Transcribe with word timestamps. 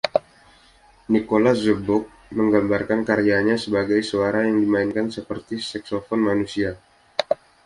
Nicholas 1.13 1.57
Zurbrugg 1.63 2.03
menggambarkan 2.39 3.01
karyanya 3.09 3.53
sebagai 3.63 3.99
"suara 4.09 4.39
yang 4.49 4.57
dimainkan 4.63 5.07
seperti 5.17 5.55
saksofon 5.69 6.21
manusia". 6.29 6.71